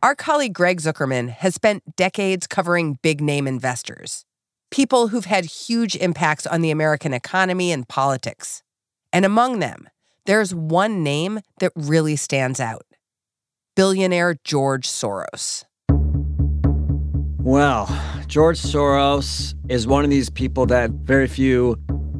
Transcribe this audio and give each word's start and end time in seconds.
Our 0.00 0.14
colleague 0.14 0.54
Greg 0.54 0.80
Zuckerman 0.80 1.28
has 1.28 1.56
spent 1.56 1.96
decades 1.96 2.46
covering 2.46 3.00
big 3.02 3.20
name 3.20 3.48
investors, 3.48 4.24
people 4.70 5.08
who've 5.08 5.24
had 5.24 5.44
huge 5.44 5.96
impacts 5.96 6.46
on 6.46 6.60
the 6.60 6.70
American 6.70 7.12
economy 7.12 7.72
and 7.72 7.88
politics. 7.88 8.62
And 9.12 9.24
among 9.24 9.58
them, 9.58 9.88
there's 10.24 10.54
one 10.54 11.02
name 11.02 11.40
that 11.58 11.72
really 11.74 12.14
stands 12.14 12.60
out 12.60 12.86
billionaire 13.74 14.36
George 14.44 14.86
Soros. 14.86 15.64
Well, 17.38 17.86
George 18.28 18.58
Soros 18.60 19.54
is 19.68 19.88
one 19.88 20.04
of 20.04 20.10
these 20.10 20.30
people 20.30 20.66
that 20.66 20.90
very 20.90 21.26
few 21.26 21.74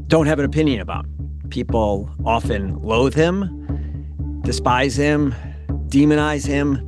don't 0.09 0.27
have 0.27 0.41
an 0.41 0.45
opinion 0.45 0.81
about. 0.81 1.07
People 1.51 2.11
often 2.25 2.81
loathe 2.81 3.15
him, 3.15 4.41
despise 4.43 4.97
him, 4.97 5.33
demonize 5.89 6.47
him, 6.47 6.88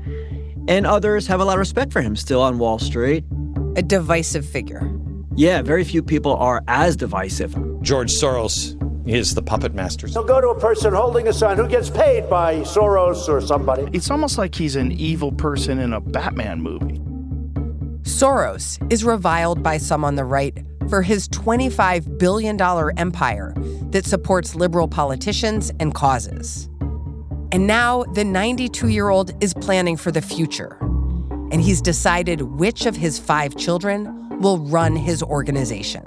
and 0.71 0.87
others 0.87 1.27
have 1.27 1.41
a 1.41 1.45
lot 1.45 1.55
of 1.55 1.59
respect 1.59 1.93
for 1.93 2.01
him 2.01 2.15
still 2.15 2.41
on 2.41 2.57
Wall 2.57 2.79
Street. 2.79 3.25
A 3.75 3.83
divisive 3.83 4.47
figure. 4.47 4.89
Yeah, 5.35 5.63
very 5.63 5.83
few 5.83 6.01
people 6.01 6.37
are 6.37 6.63
as 6.69 6.97
divisive. 6.97 7.57
George 7.83 8.13
Soros 8.13 8.77
is 9.09 9.35
the 9.35 9.43
puppet 9.43 9.75
master. 9.75 10.07
He'll 10.07 10.23
go 10.23 10.41
to 10.41 10.51
a 10.51 10.61
person 10.61 10.95
holding 10.95 11.27
a 11.27 11.33
sign 11.33 11.57
who 11.57 11.67
gets 11.67 11.91
paid 11.91 12.31
by 12.31 12.61
Soros 12.61 13.29
or 13.29 13.41
somebody. 13.41 13.89
It's 13.93 14.13
almost 14.13 14.39
like 14.39 14.55
he's 14.55 14.77
an 14.77 14.93
evil 14.93 15.33
person 15.33 15.81
in 15.81 15.93
a 15.93 16.01
Batman 16.01 16.63
movie. 16.63 17.01
Soros 18.03 18.79
is 18.93 19.03
reviled 19.03 19.65
by 19.65 19.77
some 19.77 20.05
on 20.05 20.15
the 20.15 20.25
right 20.25 20.57
for 20.89 21.03
his 21.03 21.29
$25 21.29 22.19
billion 22.19 22.61
empire 22.97 23.55
that 23.91 24.07
supports 24.07 24.55
liberal 24.55 24.87
politicians 24.87 25.73
and 25.81 25.95
causes. 25.95 26.70
And 27.53 27.67
now 27.67 28.05
the 28.05 28.25
92 28.25 28.89
year 28.89 29.09
old 29.09 29.33
is 29.43 29.55
planning 29.55 29.97
for 29.97 30.13
the 30.13 30.23
future. 30.23 30.77
And 31.51 31.61
he's 31.61 31.81
decided 31.81 32.43
which 32.43 32.87
of 32.87 32.95
his 32.95 33.19
five 33.19 33.57
children 33.57 34.39
will 34.39 34.59
run 34.59 34.95
his 34.95 35.21
organization. 35.21 36.03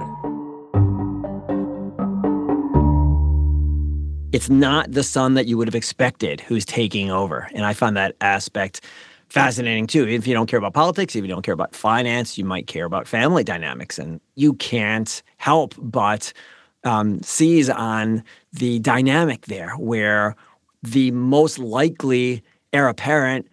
It's 4.31 4.49
not 4.49 4.91
the 4.91 5.03
son 5.03 5.33
that 5.33 5.45
you 5.45 5.57
would 5.57 5.67
have 5.67 5.75
expected 5.75 6.39
who's 6.41 6.65
taking 6.65 7.11
over. 7.11 7.49
And 7.53 7.65
I 7.65 7.73
find 7.73 7.95
that 7.97 8.15
aspect 8.21 8.81
fascinating 9.27 9.85
too. 9.85 10.07
If 10.07 10.25
you 10.25 10.33
don't 10.33 10.47
care 10.47 10.59
about 10.59 10.73
politics, 10.73 11.15
if 11.15 11.23
you 11.23 11.27
don't 11.27 11.43
care 11.43 11.53
about 11.53 11.75
finance, 11.75 12.37
you 12.37 12.45
might 12.45 12.67
care 12.67 12.85
about 12.85 13.07
family 13.07 13.43
dynamics. 13.43 13.99
And 13.99 14.21
you 14.35 14.53
can't 14.53 15.21
help 15.37 15.75
but 15.77 16.31
um, 16.85 17.21
seize 17.21 17.69
on 17.69 18.23
the 18.53 18.79
dynamic 18.79 19.45
there 19.47 19.71
where 19.71 20.35
the 20.83 21.11
most 21.11 21.57
likely 21.57 22.43
heir 22.71 22.87
apparent 22.87 23.47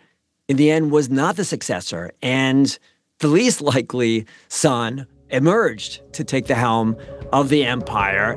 in 0.48 0.56
the 0.56 0.70
end 0.70 0.90
was 0.90 1.08
not 1.08 1.36
the 1.36 1.44
successor. 1.44 2.10
And 2.20 2.78
the 3.20 3.28
least 3.28 3.60
likely 3.62 4.26
son 4.48 5.06
emerged 5.30 6.02
to 6.14 6.24
take 6.24 6.46
the 6.46 6.54
helm 6.54 6.96
of 7.32 7.48
the 7.48 7.64
empire. 7.64 8.36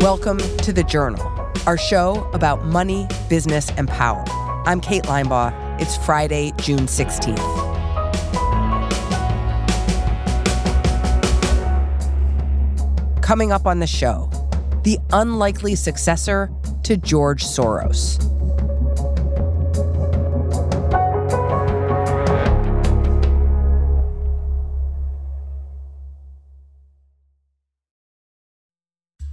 Welcome 0.00 0.38
to 0.38 0.72
The 0.72 0.84
Journal 0.84 1.30
our 1.66 1.78
show 1.78 2.28
about 2.34 2.64
money, 2.66 3.08
business, 3.30 3.70
and 3.78 3.88
power. 3.88 4.22
I'm 4.66 4.80
Kate 4.80 5.04
Linebaugh. 5.04 5.80
It's 5.80 5.96
Friday, 5.96 6.52
June 6.58 6.80
16th. 6.80 7.38
Coming 13.22 13.50
up 13.50 13.66
on 13.66 13.78
the 13.78 13.86
show, 13.86 14.30
the 14.84 14.98
unlikely 15.12 15.74
successor 15.74 16.50
to 16.84 16.96
George 16.96 17.42
Soros. 17.44 18.20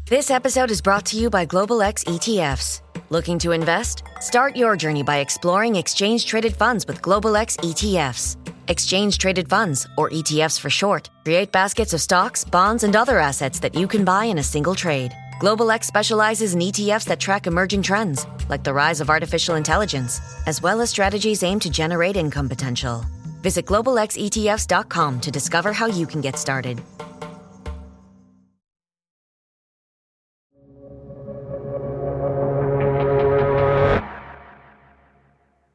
This 0.07 0.29
episode 0.29 0.71
is 0.71 0.81
brought 0.81 1.05
to 1.05 1.17
you 1.17 1.29
by 1.29 1.45
Global 1.45 1.81
X 1.81 2.03
ETFs. 2.03 2.81
Looking 3.11 3.39
to 3.39 3.51
invest? 3.51 4.03
Start 4.19 4.57
your 4.57 4.75
journey 4.75 5.03
by 5.03 5.19
exploring 5.19 5.77
exchange 5.77 6.25
traded 6.25 6.53
funds 6.53 6.85
with 6.85 7.01
Global 7.01 7.37
X 7.37 7.55
ETFs. 7.57 8.35
Exchange 8.67 9.17
traded 9.17 9.49
funds, 9.49 9.87
or 9.97 10.09
ETFs 10.09 10.59
for 10.59 10.69
short, 10.69 11.09
create 11.23 11.51
baskets 11.51 11.93
of 11.93 12.01
stocks, 12.01 12.43
bonds, 12.43 12.83
and 12.83 12.95
other 12.95 13.19
assets 13.19 13.59
that 13.59 13.75
you 13.75 13.87
can 13.87 14.03
buy 14.03 14.25
in 14.25 14.37
a 14.37 14.43
single 14.43 14.75
trade. 14.75 15.13
Global 15.41 15.71
X 15.71 15.87
specializes 15.87 16.53
in 16.53 16.59
ETFs 16.59 17.05
that 17.05 17.19
track 17.19 17.47
emerging 17.47 17.81
trends, 17.81 18.27
like 18.47 18.63
the 18.63 18.71
rise 18.71 19.01
of 19.01 19.09
artificial 19.09 19.55
intelligence, 19.55 20.21
as 20.45 20.61
well 20.61 20.79
as 20.81 20.91
strategies 20.91 21.41
aimed 21.41 21.63
to 21.63 21.71
generate 21.71 22.15
income 22.15 22.47
potential. 22.47 23.03
Visit 23.41 23.65
globalxetfs.com 23.65 25.19
to 25.19 25.31
discover 25.31 25.73
how 25.73 25.87
you 25.87 26.05
can 26.05 26.21
get 26.21 26.37
started. 26.37 26.79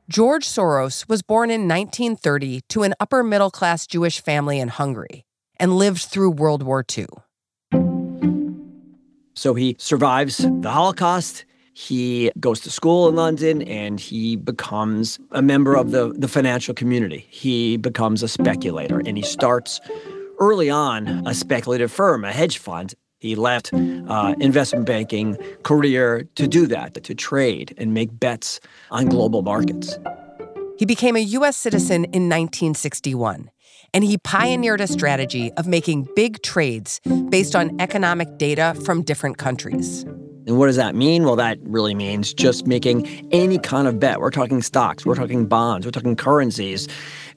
George 0.08 0.46
Soros 0.46 1.08
was 1.08 1.22
born 1.22 1.50
in 1.50 1.66
1930 1.66 2.60
to 2.68 2.84
an 2.84 2.94
upper 3.00 3.24
middle 3.24 3.50
class 3.50 3.84
Jewish 3.88 4.20
family 4.20 4.60
in 4.60 4.68
Hungary 4.68 5.24
and 5.58 5.76
lived 5.76 6.02
through 6.02 6.30
World 6.30 6.62
War 6.62 6.84
II. 6.96 7.06
So 9.36 9.52
he 9.54 9.76
survives 9.78 10.38
the 10.38 10.70
Holocaust. 10.70 11.44
He 11.74 12.32
goes 12.40 12.60
to 12.60 12.70
school 12.70 13.06
in 13.06 13.16
London 13.16 13.60
and 13.62 14.00
he 14.00 14.34
becomes 14.34 15.20
a 15.30 15.42
member 15.42 15.76
of 15.76 15.90
the, 15.90 16.14
the 16.16 16.26
financial 16.26 16.72
community. 16.72 17.26
He 17.28 17.76
becomes 17.76 18.22
a 18.22 18.28
speculator 18.28 18.98
and 18.98 19.18
he 19.18 19.22
starts 19.22 19.78
early 20.38 20.70
on 20.70 21.06
a 21.26 21.34
speculative 21.34 21.92
firm, 21.92 22.24
a 22.24 22.32
hedge 22.32 22.56
fund. 22.56 22.94
He 23.18 23.34
left 23.34 23.72
uh, 23.74 24.34
investment 24.40 24.86
banking 24.86 25.36
career 25.64 26.26
to 26.36 26.48
do 26.48 26.66
that, 26.68 27.04
to 27.04 27.14
trade 27.14 27.74
and 27.76 27.92
make 27.92 28.18
bets 28.18 28.58
on 28.90 29.06
global 29.06 29.42
markets. 29.42 29.98
He 30.78 30.86
became 30.86 31.16
a 31.16 31.20
U.S. 31.20 31.56
citizen 31.56 32.04
in 32.04 32.28
1961, 32.28 33.50
and 33.92 34.04
he 34.04 34.18
pioneered 34.18 34.80
a 34.80 34.86
strategy 34.86 35.52
of 35.52 35.66
making 35.66 36.08
big 36.14 36.42
trades 36.42 37.00
based 37.28 37.56
on 37.56 37.78
economic 37.80 38.38
data 38.38 38.74
from 38.84 39.02
different 39.02 39.38
countries. 39.38 40.04
And 40.46 40.58
what 40.58 40.66
does 40.66 40.76
that 40.76 40.94
mean? 40.94 41.24
Well, 41.24 41.34
that 41.36 41.58
really 41.62 41.94
means 41.94 42.32
just 42.32 42.68
making 42.68 43.28
any 43.32 43.58
kind 43.58 43.88
of 43.88 43.98
bet. 43.98 44.20
We're 44.20 44.30
talking 44.30 44.62
stocks, 44.62 45.04
we're 45.04 45.16
talking 45.16 45.46
bonds, 45.46 45.84
we're 45.84 45.90
talking 45.90 46.14
currencies. 46.14 46.86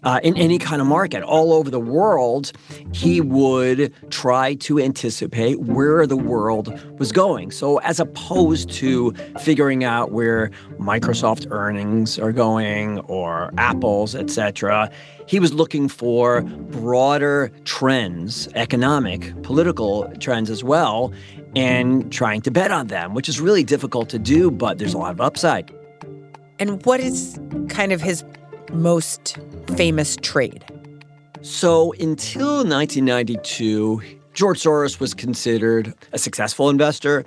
Uh, 0.03 0.19
in 0.23 0.37
any 0.37 0.57
kind 0.57 0.79
of 0.79 0.87
market 0.87 1.23
all 1.23 1.51
over 1.51 1.69
the 1.69 1.79
world, 1.79 2.53
he 2.93 3.19
would 3.19 3.93
try 4.11 4.53
to 4.53 4.79
anticipate 4.79 5.59
where 5.59 6.07
the 6.07 6.15
world 6.15 6.71
was 6.99 7.11
going. 7.11 7.51
So, 7.51 7.79
as 7.79 7.99
opposed 7.99 8.69
to 8.73 9.11
figuring 9.39 9.83
out 9.83 10.11
where 10.11 10.51
Microsoft 10.79 11.51
earnings 11.51 12.17
are 12.17 12.31
going 12.31 12.99
or 12.99 13.51
Apple's, 13.57 14.15
etc., 14.15 14.89
he 15.29 15.39
was 15.39 15.53
looking 15.53 15.87
for 15.87 16.41
broader 16.41 17.51
trends, 17.63 18.49
economic, 18.55 19.39
political 19.43 20.11
trends 20.19 20.49
as 20.49 20.63
well, 20.63 21.13
and 21.55 22.11
trying 22.11 22.41
to 22.41 22.49
bet 22.49 22.71
on 22.71 22.87
them, 22.87 23.13
which 23.13 23.29
is 23.29 23.39
really 23.39 23.63
difficult 23.63 24.09
to 24.09 24.17
do, 24.17 24.49
but 24.49 24.79
there's 24.79 24.95
a 24.95 24.97
lot 24.97 25.11
of 25.11 25.21
upside. 25.21 25.71
And 26.57 26.83
what 26.83 26.99
is 26.99 27.39
kind 27.67 27.91
of 27.91 28.01
his 28.01 28.23
most 28.73 29.37
famous 29.75 30.15
trade? 30.15 30.65
So 31.41 31.93
until 31.99 32.65
1992, 32.65 34.01
George 34.33 34.59
Soros 34.59 34.99
was 34.99 35.13
considered 35.13 35.93
a 36.11 36.17
successful 36.17 36.71
investor. 36.71 37.23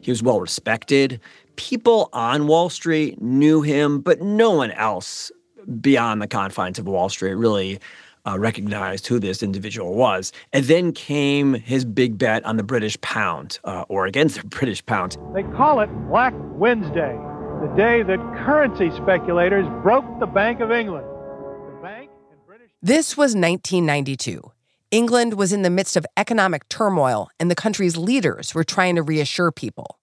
He 0.00 0.12
was 0.12 0.22
well 0.22 0.40
respected. 0.40 1.18
People 1.56 2.08
on 2.12 2.46
Wall 2.46 2.70
Street 2.70 3.20
knew 3.20 3.62
him, 3.62 4.00
but 4.00 4.22
no 4.22 4.52
one 4.52 4.70
else 4.70 5.32
beyond 5.80 6.22
the 6.22 6.26
confines 6.26 6.78
of 6.78 6.86
Wall 6.86 7.08
Street 7.08 7.34
really 7.34 7.80
uh, 8.26 8.38
recognized 8.38 9.06
who 9.06 9.18
this 9.18 9.42
individual 9.42 9.94
was. 9.94 10.32
And 10.52 10.64
then 10.66 10.92
came 10.92 11.54
his 11.54 11.84
big 11.84 12.18
bet 12.18 12.44
on 12.44 12.56
the 12.56 12.62
British 12.62 13.00
pound, 13.00 13.58
uh, 13.64 13.84
or 13.88 14.06
against 14.06 14.40
the 14.40 14.46
British 14.58 14.84
pound. 14.86 15.16
They 15.34 15.42
call 15.42 15.80
it 15.80 15.88
Black 16.08 16.34
Wednesday, 16.36 17.18
the 17.60 17.72
day 17.76 18.02
that 18.02 18.18
currency 18.44 18.90
speculators 18.96 19.66
broke 19.82 20.04
the 20.20 20.26
Bank 20.26 20.60
of 20.60 20.70
England. 20.70 21.06
The 21.06 21.80
bank 21.82 22.10
and 22.30 22.46
British. 22.46 22.70
This 22.80 23.16
was 23.16 23.34
1992. 23.34 24.52
England 24.90 25.34
was 25.34 25.52
in 25.52 25.62
the 25.62 25.70
midst 25.70 25.96
of 25.96 26.06
economic 26.16 26.68
turmoil, 26.68 27.30
and 27.40 27.50
the 27.50 27.54
country's 27.54 27.96
leaders 27.96 28.54
were 28.54 28.64
trying 28.64 28.94
to 28.96 29.02
reassure 29.02 29.50
people. 29.50 29.98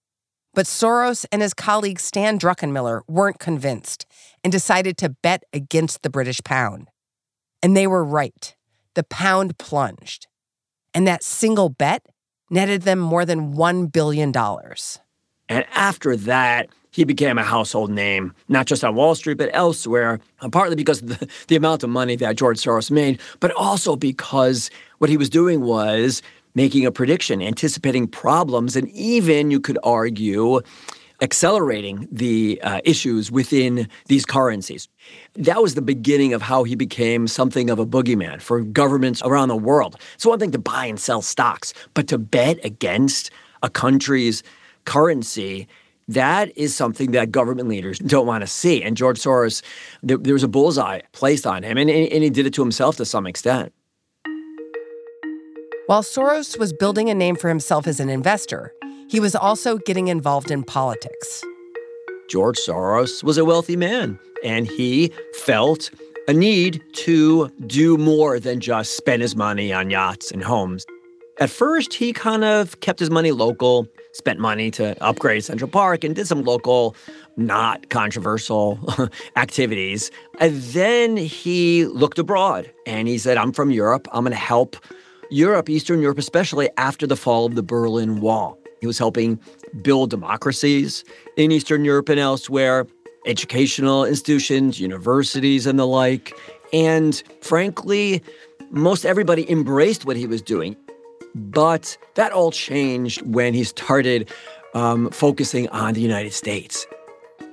But 0.52 0.66
Soros 0.66 1.24
and 1.30 1.42
his 1.42 1.54
colleague 1.54 2.00
Stan 2.00 2.38
Druckenmiller 2.40 3.02
weren't 3.06 3.38
convinced 3.38 4.04
and 4.42 4.52
decided 4.52 4.96
to 4.98 5.10
bet 5.22 5.44
against 5.52 6.02
the 6.02 6.10
British 6.10 6.40
pound. 6.44 6.88
And 7.62 7.76
they 7.76 7.86
were 7.86 8.04
right. 8.04 8.54
The 8.94 9.04
pound 9.04 9.58
plunged. 9.58 10.26
And 10.94 11.06
that 11.06 11.22
single 11.22 11.68
bet 11.68 12.06
netted 12.50 12.82
them 12.82 12.98
more 12.98 13.24
than 13.24 13.54
$1 13.54 13.92
billion. 13.92 14.32
And 15.48 15.66
after 15.74 16.16
that, 16.16 16.68
he 16.92 17.04
became 17.04 17.38
a 17.38 17.44
household 17.44 17.90
name, 17.90 18.34
not 18.48 18.66
just 18.66 18.82
on 18.82 18.94
Wall 18.94 19.14
Street, 19.14 19.38
but 19.38 19.50
elsewhere, 19.52 20.18
uh, 20.40 20.48
partly 20.48 20.74
because 20.74 21.02
of 21.02 21.08
the, 21.08 21.28
the 21.48 21.56
amount 21.56 21.84
of 21.84 21.90
money 21.90 22.16
that 22.16 22.36
George 22.36 22.58
Soros 22.58 22.90
made, 22.90 23.20
but 23.38 23.52
also 23.52 23.96
because 23.96 24.70
what 24.98 25.10
he 25.10 25.16
was 25.16 25.30
doing 25.30 25.60
was 25.60 26.22
making 26.54 26.84
a 26.84 26.90
prediction, 26.90 27.40
anticipating 27.40 28.08
problems, 28.08 28.74
and 28.74 28.88
even, 28.88 29.52
you 29.52 29.60
could 29.60 29.78
argue, 29.84 30.60
accelerating 31.22 32.08
the 32.10 32.60
uh, 32.62 32.80
issues 32.84 33.30
within 33.30 33.88
these 34.06 34.24
currencies. 34.24 34.88
That 35.34 35.62
was 35.62 35.74
the 35.74 35.82
beginning 35.82 36.32
of 36.32 36.42
how 36.42 36.64
he 36.64 36.74
became 36.74 37.26
something 37.28 37.70
of 37.70 37.78
a 37.78 37.86
boogeyman 37.86 38.40
for 38.40 38.60
governments 38.62 39.22
around 39.24 39.48
the 39.48 39.56
world. 39.56 39.96
It's 40.14 40.26
one 40.26 40.38
thing 40.38 40.52
to 40.52 40.58
buy 40.58 40.86
and 40.86 40.98
sell 40.98 41.22
stocks, 41.22 41.74
but 41.94 42.08
to 42.08 42.18
bet 42.18 42.64
against 42.64 43.30
a 43.62 43.68
country's 43.68 44.42
currency 44.84 45.68
that 46.08 46.50
is 46.56 46.74
something 46.74 47.12
that 47.12 47.30
government 47.30 47.68
leaders 47.68 48.00
don't 48.00 48.26
want 48.26 48.42
to 48.42 48.46
see. 48.48 48.82
And 48.82 48.96
George 48.96 49.20
Soros, 49.20 49.62
there, 50.02 50.16
there 50.16 50.32
was 50.32 50.42
a 50.42 50.48
bullseye 50.48 51.02
placed 51.12 51.46
on 51.46 51.62
him, 51.62 51.78
and, 51.78 51.88
and 51.88 52.22
he 52.24 52.30
did 52.30 52.46
it 52.46 52.54
to 52.54 52.62
himself 52.62 52.96
to 52.96 53.04
some 53.04 53.28
extent. 53.28 53.72
While 55.86 56.02
Soros 56.02 56.58
was 56.58 56.72
building 56.72 57.10
a 57.10 57.14
name 57.14 57.36
for 57.36 57.48
himself 57.48 57.86
as 57.86 58.00
an 58.00 58.08
investor, 58.08 58.72
he 59.10 59.18
was 59.18 59.34
also 59.34 59.76
getting 59.78 60.06
involved 60.06 60.52
in 60.52 60.62
politics. 60.62 61.44
George 62.28 62.56
Soros 62.58 63.24
was 63.24 63.36
a 63.36 63.44
wealthy 63.44 63.76
man, 63.76 64.20
and 64.44 64.68
he 64.68 65.12
felt 65.42 65.90
a 66.28 66.32
need 66.32 66.80
to 66.92 67.48
do 67.66 67.98
more 67.98 68.38
than 68.38 68.60
just 68.60 68.96
spend 68.96 69.20
his 69.20 69.34
money 69.34 69.72
on 69.72 69.90
yachts 69.90 70.30
and 70.30 70.44
homes. 70.44 70.86
At 71.40 71.50
first, 71.50 71.92
he 71.92 72.12
kind 72.12 72.44
of 72.44 72.78
kept 72.80 73.00
his 73.00 73.10
money 73.10 73.32
local, 73.32 73.88
spent 74.12 74.38
money 74.38 74.70
to 74.72 75.02
upgrade 75.02 75.42
Central 75.42 75.68
Park, 75.68 76.04
and 76.04 76.14
did 76.14 76.28
some 76.28 76.44
local, 76.44 76.94
not 77.36 77.90
controversial 77.90 78.78
activities. 79.36 80.12
And 80.38 80.62
then 80.62 81.16
he 81.16 81.86
looked 81.86 82.20
abroad 82.20 82.70
and 82.86 83.08
he 83.08 83.18
said, 83.18 83.38
I'm 83.38 83.52
from 83.52 83.72
Europe. 83.72 84.06
I'm 84.12 84.22
going 84.22 84.32
to 84.32 84.36
help 84.36 84.76
Europe, 85.30 85.68
Eastern 85.68 86.00
Europe, 86.00 86.18
especially 86.18 86.68
after 86.76 87.06
the 87.06 87.16
fall 87.16 87.46
of 87.46 87.56
the 87.56 87.62
Berlin 87.62 88.20
Wall. 88.20 88.59
He 88.80 88.86
was 88.86 88.98
helping 88.98 89.38
build 89.82 90.10
democracies 90.10 91.04
in 91.36 91.52
Eastern 91.52 91.84
Europe 91.84 92.08
and 92.08 92.18
elsewhere, 92.18 92.86
educational 93.26 94.04
institutions, 94.04 94.80
universities, 94.80 95.66
and 95.66 95.78
the 95.78 95.86
like. 95.86 96.34
And 96.72 97.22
frankly, 97.42 98.22
most 98.70 99.04
everybody 99.04 99.50
embraced 99.50 100.04
what 100.04 100.16
he 100.16 100.26
was 100.26 100.42
doing. 100.42 100.76
But 101.34 101.96
that 102.14 102.32
all 102.32 102.50
changed 102.50 103.22
when 103.22 103.54
he 103.54 103.64
started 103.64 104.30
um, 104.74 105.10
focusing 105.10 105.68
on 105.68 105.94
the 105.94 106.00
United 106.00 106.32
States. 106.32 106.86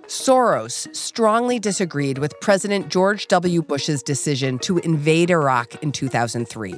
Soros 0.08 0.94
strongly 0.96 1.60
disagreed 1.60 2.18
with 2.18 2.40
President 2.40 2.88
George 2.88 3.28
W. 3.28 3.62
Bush's 3.62 4.02
decision 4.02 4.58
to 4.60 4.78
invade 4.80 5.30
Iraq 5.30 5.84
in 5.84 5.92
2003. 5.92 6.74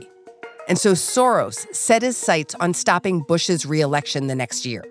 And 0.69 0.77
so 0.77 0.93
Soros 0.93 1.65
set 1.73 2.03
his 2.03 2.15
sights 2.15 2.55
on 2.59 2.75
stopping 2.75 3.21
Bush's 3.21 3.65
reelection 3.65 4.27
the 4.27 4.35
next 4.35 4.67
year. 4.67 4.83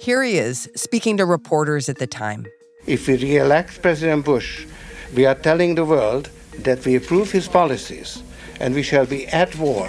Here 0.00 0.22
he 0.22 0.38
is 0.38 0.70
speaking 0.74 1.18
to 1.18 1.26
reporters 1.26 1.90
at 1.90 1.98
the 1.98 2.06
time. 2.06 2.46
If 2.86 3.06
we 3.06 3.18
re-elect 3.18 3.82
President 3.82 4.24
Bush, 4.24 4.66
we 5.14 5.26
are 5.26 5.34
telling 5.34 5.74
the 5.74 5.84
world 5.84 6.30
that 6.60 6.84
we 6.86 6.96
approve 6.96 7.30
his 7.30 7.46
policies 7.46 8.22
and 8.60 8.74
we 8.74 8.82
shall 8.82 9.04
be 9.04 9.26
at 9.28 9.54
war 9.56 9.88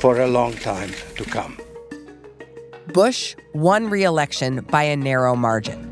for 0.00 0.22
a 0.22 0.26
long 0.26 0.54
time 0.54 0.90
to 1.16 1.24
come. 1.24 1.58
Bush 2.94 3.36
won 3.52 3.90
re 3.90 4.04
election 4.04 4.64
by 4.70 4.84
a 4.84 4.96
narrow 4.96 5.36
margin. 5.36 5.89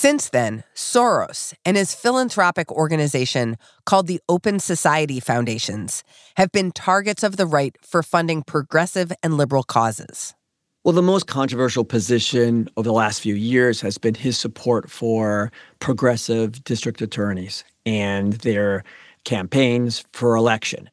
Since 0.00 0.30
then, 0.30 0.64
Soros 0.74 1.52
and 1.62 1.76
his 1.76 1.94
philanthropic 1.94 2.72
organization 2.72 3.58
called 3.84 4.06
the 4.06 4.22
Open 4.30 4.58
Society 4.58 5.20
Foundations 5.20 6.04
have 6.36 6.50
been 6.50 6.72
targets 6.72 7.22
of 7.22 7.36
the 7.36 7.44
right 7.44 7.76
for 7.82 8.02
funding 8.02 8.42
progressive 8.42 9.12
and 9.22 9.36
liberal 9.36 9.62
causes. 9.62 10.32
Well, 10.84 10.94
the 10.94 11.02
most 11.02 11.26
controversial 11.26 11.84
position 11.84 12.66
over 12.78 12.88
the 12.88 12.94
last 12.94 13.20
few 13.20 13.34
years 13.34 13.82
has 13.82 13.98
been 13.98 14.14
his 14.14 14.38
support 14.38 14.90
for 14.90 15.52
progressive 15.80 16.64
district 16.64 17.02
attorneys 17.02 17.62
and 17.84 18.32
their 18.32 18.84
campaigns 19.24 20.06
for 20.14 20.34
election. 20.34 20.88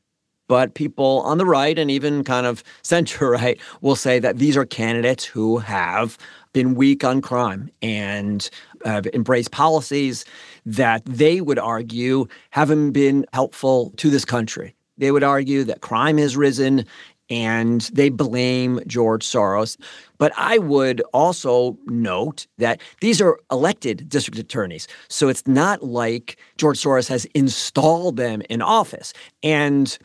But 0.48 0.74
people 0.74 1.22
on 1.26 1.38
the 1.38 1.46
right 1.46 1.78
and 1.78 1.92
even 1.92 2.24
kind 2.24 2.46
of 2.46 2.64
center 2.82 3.32
right 3.32 3.60
will 3.82 3.96
say 3.96 4.20
that 4.20 4.38
these 4.38 4.58
are 4.58 4.66
candidates 4.66 5.26
who 5.26 5.58
have 5.58 6.18
been 6.54 6.76
weak 6.76 7.04
on 7.04 7.22
crime 7.22 7.70
and 7.82 8.50
have 8.86 9.06
embraced 9.08 9.52
policies 9.52 10.26
that 10.66 11.04
they 11.06 11.42
would 11.42 11.60
argue 11.60 12.28
haven't 12.52 12.92
been 12.92 13.26
helpful 13.34 13.92
to 13.98 14.10
this 14.10 14.26
country. 14.26 14.74
They 14.98 15.12
would 15.12 15.24
argue 15.24 15.64
that 15.66 15.82
crime 15.82 16.18
has 16.18 16.36
risen 16.36 16.86
and 17.30 17.82
they 17.94 18.10
blame 18.10 18.80
George 18.88 19.26
Soros. 19.26 19.78
But 20.18 20.32
I 20.38 20.58
would 20.58 21.02
also 21.14 21.78
note 21.86 22.48
that 22.58 22.82
these 23.02 23.22
are 23.22 23.38
elected 23.52 24.08
district 24.10 24.40
attorneys. 24.40 24.88
So 25.10 25.28
it's 25.28 25.46
not 25.46 25.84
like 25.84 26.38
George 26.58 26.80
Soros 26.82 27.10
has 27.10 27.26
installed 27.36 28.16
them 28.18 28.42
in 28.50 28.62
office. 28.62 29.14
And 29.44 29.98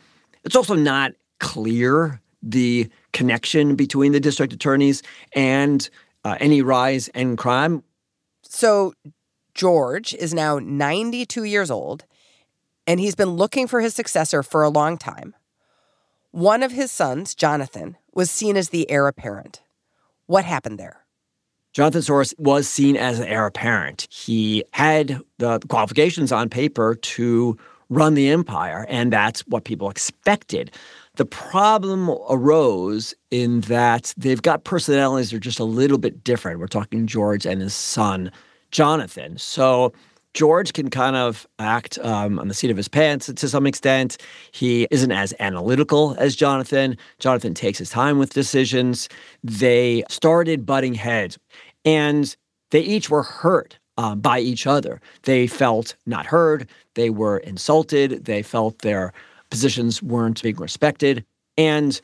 it's 0.43 0.55
also 0.55 0.75
not 0.75 1.13
clear 1.39 2.21
the 2.41 2.89
connection 3.13 3.75
between 3.75 4.11
the 4.11 4.19
district 4.19 4.53
attorneys 4.53 5.01
and 5.33 5.89
uh, 6.25 6.37
any 6.39 6.61
rise 6.61 7.07
in 7.09 7.35
crime. 7.35 7.83
So 8.41 8.93
George 9.53 10.13
is 10.13 10.33
now 10.33 10.59
92 10.59 11.43
years 11.43 11.71
old, 11.71 12.05
and 12.85 12.99
he's 12.99 13.15
been 13.15 13.31
looking 13.31 13.67
for 13.67 13.81
his 13.81 13.93
successor 13.93 14.43
for 14.43 14.63
a 14.63 14.69
long 14.69 14.97
time. 14.97 15.35
One 16.31 16.63
of 16.63 16.71
his 16.71 16.91
sons, 16.91 17.35
Jonathan, 17.35 17.97
was 18.13 18.31
seen 18.31 18.57
as 18.57 18.69
the 18.69 18.89
heir 18.89 19.07
apparent. 19.07 19.61
What 20.25 20.45
happened 20.45 20.79
there? 20.79 21.05
Jonathan 21.73 22.01
Soros 22.01 22.33
was 22.37 22.67
seen 22.67 22.95
as 22.95 23.19
an 23.19 23.27
heir 23.27 23.45
apparent. 23.45 24.07
He 24.11 24.63
had 24.73 25.21
the 25.39 25.59
qualifications 25.69 26.31
on 26.31 26.49
paper 26.49 26.95
to 26.95 27.57
run 27.93 28.13
the 28.13 28.29
empire, 28.29 28.85
and 28.89 29.11
that's 29.11 29.41
what 29.47 29.63
people 29.63 29.89
expected. 29.89 30.71
The 31.15 31.25
problem 31.25 32.09
arose 32.29 33.13
in 33.29 33.61
that 33.61 34.13
they've 34.17 34.41
got 34.41 34.63
personalities 34.63 35.29
that 35.29 35.37
are 35.37 35.39
just 35.39 35.59
a 35.59 35.63
little 35.63 35.99
bit 35.99 36.23
different. 36.23 36.59
We're 36.59 36.67
talking 36.67 37.05
George 37.05 37.45
and 37.45 37.61
his 37.61 37.73
son, 37.73 38.31
Jonathan. 38.71 39.37
So 39.37 39.93
George 40.33 40.73
can 40.73 40.89
kind 40.89 41.15
of 41.15 41.45
act 41.59 41.99
um, 41.99 42.39
on 42.39 42.47
the 42.47 42.55
seat 42.55 42.71
of 42.71 42.77
his 42.77 42.87
pants 42.87 43.31
to 43.31 43.49
some 43.49 43.67
extent. 43.67 44.17
He 44.51 44.87
isn't 44.89 45.11
as 45.11 45.33
analytical 45.39 46.15
as 46.17 46.35
Jonathan. 46.35 46.97
Jonathan 47.19 47.53
takes 47.53 47.77
his 47.77 47.91
time 47.91 48.17
with 48.17 48.33
decisions. 48.33 49.07
They 49.43 50.03
started 50.09 50.65
butting 50.65 50.95
heads, 50.95 51.37
and 51.85 52.35
they 52.71 52.81
each 52.81 53.11
were 53.11 53.23
hurt 53.23 53.77
um, 53.97 54.19
by 54.19 54.39
each 54.39 54.65
other. 54.67 55.01
They 55.23 55.47
felt 55.47 55.95
not 56.05 56.25
heard. 56.25 56.67
They 56.95 57.09
were 57.09 57.37
insulted. 57.37 58.25
They 58.25 58.41
felt 58.41 58.79
their 58.79 59.13
positions 59.49 60.01
weren't 60.01 60.41
being 60.41 60.55
respected. 60.57 61.25
And 61.57 61.99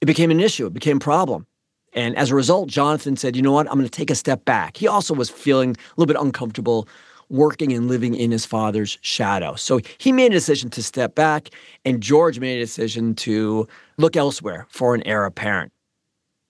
it 0.00 0.06
became 0.06 0.30
an 0.30 0.40
issue, 0.40 0.66
it 0.66 0.74
became 0.74 0.98
a 0.98 1.00
problem. 1.00 1.46
And 1.92 2.16
as 2.16 2.30
a 2.30 2.34
result, 2.34 2.68
Jonathan 2.68 3.16
said, 3.16 3.34
you 3.34 3.42
know 3.42 3.52
what, 3.52 3.66
I'm 3.68 3.74
going 3.74 3.84
to 3.84 3.90
take 3.90 4.10
a 4.10 4.14
step 4.14 4.44
back. 4.44 4.76
He 4.76 4.86
also 4.86 5.14
was 5.14 5.30
feeling 5.30 5.70
a 5.70 5.76
little 5.96 6.12
bit 6.12 6.20
uncomfortable 6.20 6.88
working 7.30 7.72
and 7.72 7.88
living 7.88 8.14
in 8.14 8.30
his 8.30 8.46
father's 8.46 8.98
shadow. 9.00 9.54
So 9.54 9.80
he 9.98 10.12
made 10.12 10.32
a 10.32 10.34
decision 10.36 10.70
to 10.70 10.82
step 10.82 11.14
back, 11.14 11.50
and 11.84 12.02
George 12.02 12.38
made 12.38 12.56
a 12.56 12.60
decision 12.64 13.14
to 13.16 13.68
look 13.98 14.16
elsewhere 14.16 14.66
for 14.70 14.94
an 14.94 15.02
heir 15.06 15.24
apparent. 15.24 15.72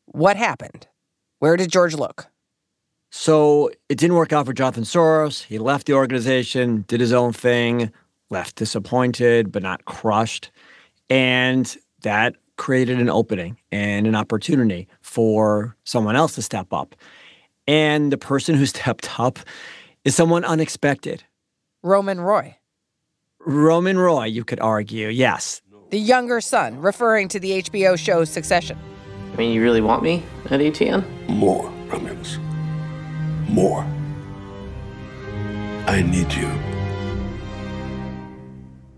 What 0.07 0.37
happened? 0.37 0.87
Where 1.39 1.57
did 1.57 1.71
George 1.71 1.95
look? 1.95 2.27
So 3.11 3.71
it 3.89 3.97
didn't 3.97 4.17
work 4.17 4.33
out 4.33 4.47
for 4.47 4.53
Jonathan 4.53 4.85
Soros. 4.85 5.45
He 5.45 5.59
left 5.59 5.87
the 5.87 5.95
organization, 5.95 6.85
did 6.89 7.01
his 7.01 7.13
own 7.13 7.33
thing, 7.33 7.91
left 8.31 8.57
disappointed 8.57 9.51
but 9.51 9.63
not 9.63 9.85
crushed. 9.85 10.51
And 11.09 11.75
that 12.03 12.37
created 12.57 13.01
an 13.01 13.09
opening 13.09 13.57
and 13.73 14.07
an 14.07 14.15
opportunity 14.15 14.89
for 15.01 15.77
someone 15.85 16.17
else 16.17 16.35
to 16.35 16.43
step 16.43 16.73
up. 16.73 16.95
And 17.67 18.13
the 18.13 18.19
person 18.19 18.55
who 18.55 18.67
stepped 18.75 19.19
up 19.19 19.39
is 20.05 20.15
someone 20.15 20.45
unexpected. 20.45 21.25
Roman 21.83 22.21
Roy. 22.21 22.57
Roman 23.41 23.99
Roy, 23.99 24.25
you 24.25 24.45
could 24.45 24.61
argue, 24.61 25.09
yes. 25.09 25.63
The 25.91 25.99
younger 25.99 26.41
son, 26.41 26.81
referring 26.81 27.29
to 27.29 27.41
the 27.41 27.63
HBO 27.63 27.99
show 27.99 28.25
Succession. 28.25 28.79
I 29.33 29.37
mean, 29.37 29.55
you 29.55 29.63
really 29.63 29.81
want 29.81 30.03
me 30.03 30.23
at 30.47 30.61
ATN? 30.61 31.29
More, 31.29 31.71
Romulus. 31.87 32.39
More. 33.49 33.87
I 35.87 36.03
need 36.03 36.33
you. 36.35 36.51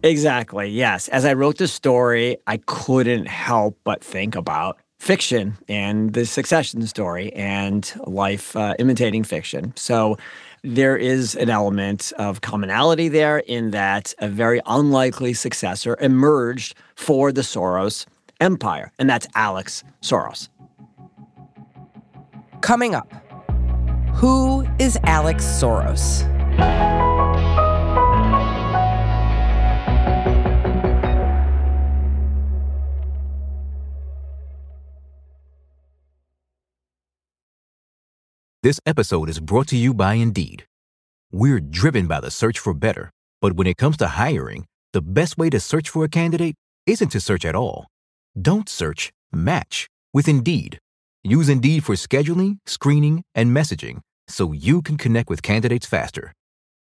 Exactly, 0.03 0.69
yes. 0.69 1.09
As 1.09 1.25
I 1.25 1.35
wrote 1.35 1.59
the 1.59 1.69
story, 1.69 2.39
I 2.47 2.57
couldn't 2.67 3.27
help 3.27 3.79
but 3.85 4.03
think 4.03 4.35
about 4.35 4.79
fiction 4.99 5.57
and 5.69 6.13
the 6.15 6.27
succession 6.27 6.87
story 6.87 7.33
and 7.35 7.91
life 8.07 8.57
uh, 8.57 8.75
imitating 8.79 9.25
fiction. 9.25 9.73
So 9.77 10.17
there 10.63 10.97
is 10.97 11.35
an 11.37 11.49
element 11.49 12.13
of 12.19 12.41
commonality 12.41 13.09
there 13.09 13.39
in 13.39 13.71
that 13.71 14.15
a 14.19 14.29
very 14.29 14.61
unlikely 14.67 15.33
successor 15.33 15.97
emerged 16.01 16.75
for 16.97 17.33
the 17.33 17.41
Soros 17.43 18.07
empire, 18.41 18.93
and 18.99 19.09
that's 19.09 19.27
Alex 19.35 19.85
Soros. 20.03 20.49
Coming 22.61 22.95
up, 22.95 23.13
who 24.21 24.67
is 24.79 24.99
Alex 25.05 25.47
Soros? 25.47 26.29
This 38.63 38.79
episode 38.85 39.31
is 39.31 39.41
brought 39.41 39.69
to 39.69 39.77
you 39.79 39.95
by 39.95 40.15
Indeed. 40.15 40.67
We're 41.33 41.61
driven 41.61 42.07
by 42.07 42.21
the 42.21 42.31
search 42.31 42.59
for 42.59 42.75
better, 42.75 43.11
but 43.41 43.55
when 43.55 43.67
it 43.67 43.79
comes 43.79 43.97
to 43.97 44.07
hiring, 44.07 44.67
the 44.93 45.01
best 45.01 45.39
way 45.39 45.49
to 45.49 45.59
search 45.59 45.89
for 45.89 46.05
a 46.05 46.11
candidate 46.11 46.57
isn't 46.85 47.09
to 47.13 47.21
search 47.21 47.47
at 47.47 47.55
all. 47.57 47.87
Don't 48.39 48.69
search, 48.69 49.13
match 49.33 49.89
with 50.13 50.29
Indeed. 50.29 50.79
Use 51.25 51.49
Indeed 51.49 51.85
for 51.85 51.95
scheduling, 51.95 52.59
screening, 52.67 53.23
and 53.35 53.57
messaging 53.57 54.01
so 54.31 54.53
you 54.53 54.83
can 54.83 54.97
connect 54.97 55.29
with 55.29 55.43
candidates 55.43 55.87
faster. 55.87 56.33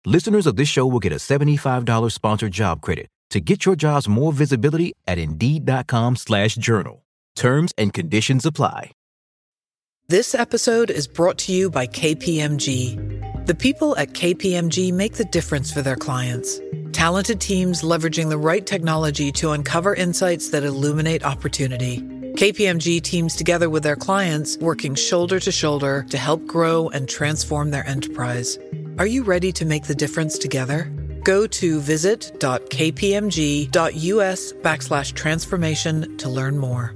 Listeners 0.06 0.48
of 0.48 0.56
this 0.56 0.70
show 0.70 0.86
will 0.86 1.00
get 1.00 1.12
a 1.12 1.16
$75 1.16 2.12
sponsored 2.12 2.52
job 2.52 2.82
credit 2.82 3.08
to 3.32 3.40
get 3.40 3.66
your 3.66 3.76
jobs 3.76 4.08
more 4.08 4.32
visibility 4.32 4.94
at 5.06 5.18
Indeed.com 5.18 6.16
slash 6.16 6.56
journal. 6.56 7.04
Terms 7.36 7.74
and 7.78 7.94
conditions 7.94 8.46
apply. 8.46 8.92
This 10.10 10.34
episode 10.34 10.90
is 10.90 11.06
brought 11.06 11.38
to 11.40 11.52
you 11.52 11.70
by 11.70 11.86
KPMG. 11.86 13.46
The 13.46 13.56
people 13.56 13.98
at 13.98 14.14
KPMG 14.14 14.94
make 14.94 15.16
the 15.16 15.26
difference 15.26 15.72
for 15.72 15.82
their 15.82 15.98
clients. 15.98 16.62
Talented 16.94 17.42
teams 17.42 17.82
leveraging 17.82 18.30
the 18.30 18.38
right 18.38 18.66
technology 18.66 19.34
to 19.34 19.52
uncover 19.52 19.94
insights 19.94 20.50
that 20.52 20.64
illuminate 20.64 21.26
opportunity. 21.26 22.17
KPMG 22.38 23.02
teams 23.02 23.36
together 23.36 23.68
with 23.68 23.82
their 23.82 23.96
clients, 23.96 24.58
working 24.58 24.94
shoulder 24.94 25.40
to 25.40 25.52
shoulder 25.52 26.06
to 26.12 26.20
help 26.20 26.46
grow 26.46 26.88
and 26.90 27.10
transform 27.10 27.72
their 27.72 27.84
enterprise. 27.88 28.60
Are 29.00 29.08
you 29.08 29.24
ready 29.24 29.52
to 29.54 29.66
make 29.66 29.86
the 29.86 29.96
difference 29.96 30.38
together? 30.38 30.84
Go 31.24 31.48
to 31.48 31.80
visit.kpmg.us 31.80 34.54
backslash 34.54 35.14
transformation 35.16 36.16
to 36.18 36.30
learn 36.30 36.60
more. 36.60 36.94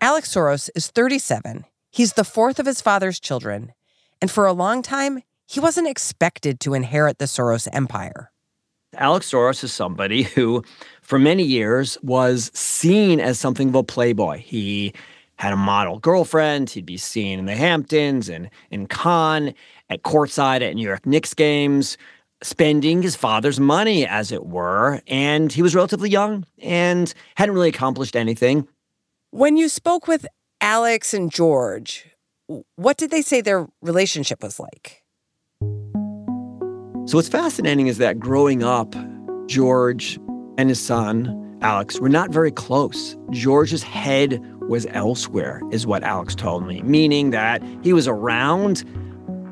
Alex 0.00 0.32
Soros 0.32 0.70
is 0.76 0.86
37. 0.86 1.64
He's 1.90 2.12
the 2.12 2.22
fourth 2.22 2.60
of 2.60 2.66
his 2.66 2.80
father's 2.80 3.18
children. 3.18 3.72
And 4.22 4.30
for 4.30 4.46
a 4.46 4.52
long 4.52 4.82
time, 4.82 5.24
he 5.50 5.58
wasn't 5.58 5.88
expected 5.88 6.60
to 6.60 6.74
inherit 6.74 7.18
the 7.18 7.24
Soros 7.24 7.66
empire. 7.72 8.30
Alex 8.96 9.32
Soros 9.32 9.64
is 9.64 9.72
somebody 9.72 10.22
who, 10.22 10.62
for 11.02 11.18
many 11.18 11.42
years, 11.42 11.98
was 12.04 12.52
seen 12.54 13.18
as 13.18 13.40
something 13.40 13.70
of 13.70 13.74
a 13.74 13.82
playboy. 13.82 14.38
He 14.38 14.92
had 15.36 15.52
a 15.52 15.56
model 15.56 15.98
girlfriend. 15.98 16.70
He'd 16.70 16.86
be 16.86 16.96
seen 16.96 17.40
in 17.40 17.46
the 17.46 17.56
Hamptons 17.56 18.28
and 18.28 18.48
in 18.70 18.86
Cannes, 18.86 19.54
at 19.88 20.02
courtside 20.02 20.62
at 20.62 20.76
New 20.76 20.86
York 20.86 21.04
Knicks 21.04 21.34
games, 21.34 21.98
spending 22.44 23.02
his 23.02 23.16
father's 23.16 23.58
money, 23.58 24.06
as 24.06 24.30
it 24.30 24.46
were. 24.46 25.02
And 25.08 25.52
he 25.52 25.62
was 25.62 25.74
relatively 25.74 26.10
young 26.10 26.46
and 26.62 27.12
hadn't 27.34 27.56
really 27.56 27.70
accomplished 27.70 28.14
anything. 28.14 28.68
When 29.30 29.56
you 29.56 29.68
spoke 29.68 30.06
with 30.06 30.26
Alex 30.60 31.12
and 31.12 31.28
George, 31.28 32.06
what 32.76 32.96
did 32.98 33.10
they 33.10 33.22
say 33.22 33.40
their 33.40 33.66
relationship 33.82 34.44
was 34.44 34.60
like? 34.60 35.02
So, 37.10 37.18
what's 37.18 37.28
fascinating 37.28 37.88
is 37.88 37.98
that 37.98 38.20
growing 38.20 38.62
up, 38.62 38.94
George 39.46 40.20
and 40.58 40.68
his 40.68 40.80
son, 40.80 41.58
Alex, 41.60 41.98
were 41.98 42.08
not 42.08 42.30
very 42.30 42.52
close. 42.52 43.16
George's 43.30 43.82
head 43.82 44.40
was 44.68 44.86
elsewhere, 44.90 45.60
is 45.72 45.88
what 45.88 46.04
Alex 46.04 46.36
told 46.36 46.68
me, 46.68 46.82
meaning 46.82 47.30
that 47.30 47.64
he 47.82 47.92
was 47.92 48.06
around, 48.06 48.84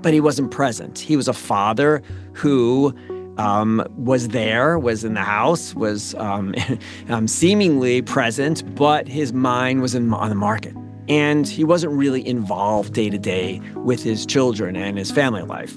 but 0.03 0.13
he 0.13 0.21
wasn't 0.21 0.53
present. 0.53 1.01
He 1.01 1.17
was 1.17 1.27
a 1.27 1.33
father 1.33 2.01
who 2.33 2.95
um, 3.39 3.85
was 3.97 4.29
there, 4.29 4.79
was 4.79 5.03
in 5.03 5.15
the 5.15 5.23
house, 5.23 5.75
was 5.75 6.15
um, 6.15 6.55
um, 7.09 7.27
seemingly 7.27 8.03
present, 8.03 8.73
but 8.77 9.09
his 9.09 9.33
mind 9.33 9.83
was 9.83 9.97
in, 9.97 10.15
on 10.15 10.29
the 10.29 10.37
market. 10.37 10.77
And 11.09 11.49
he 11.49 11.65
wasn't 11.65 11.93
really 11.95 12.25
involved 12.25 12.95
day 12.95 13.11
to 13.11 13.19
day 13.19 13.61
with 13.75 14.01
his 14.01 14.27
children 14.27 14.77
and 14.77 14.97
his 14.97 15.11
family 15.11 15.43
life. 15.43 15.77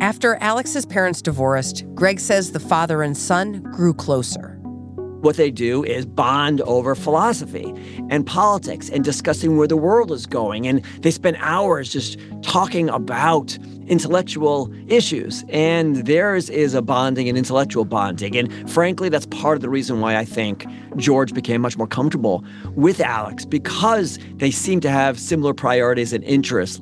After 0.00 0.36
Alex's 0.36 0.86
parents 0.86 1.20
divorced, 1.20 1.84
Greg 1.94 2.20
says 2.20 2.52
the 2.52 2.58
father 2.58 3.02
and 3.02 3.14
son 3.14 3.60
grew 3.64 3.92
closer. 3.92 4.58
What 5.20 5.36
they 5.36 5.50
do 5.50 5.84
is 5.84 6.06
bond 6.06 6.62
over 6.62 6.94
philosophy 6.94 7.74
and 8.08 8.26
politics 8.26 8.88
and 8.88 9.04
discussing 9.04 9.58
where 9.58 9.68
the 9.68 9.76
world 9.76 10.10
is 10.10 10.24
going. 10.24 10.66
And 10.66 10.82
they 11.02 11.10
spend 11.10 11.36
hours 11.38 11.92
just 11.92 12.18
talking 12.40 12.88
about 12.88 13.58
intellectual 13.88 14.72
issues. 14.90 15.44
And 15.50 16.06
theirs 16.06 16.48
is 16.48 16.72
a 16.72 16.80
bonding 16.80 17.28
and 17.28 17.36
intellectual 17.36 17.84
bonding. 17.84 18.38
And 18.38 18.70
frankly, 18.70 19.10
that's 19.10 19.26
part 19.26 19.56
of 19.56 19.60
the 19.60 19.68
reason 19.68 20.00
why 20.00 20.16
I 20.16 20.24
think 20.24 20.64
George 20.96 21.34
became 21.34 21.60
much 21.60 21.76
more 21.76 21.86
comfortable 21.86 22.42
with 22.74 23.02
Alex 23.02 23.44
because 23.44 24.18
they 24.36 24.50
seem 24.50 24.80
to 24.80 24.90
have 24.90 25.20
similar 25.20 25.52
priorities 25.52 26.14
and 26.14 26.24
interests. 26.24 26.80